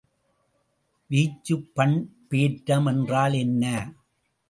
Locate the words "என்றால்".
2.85-3.33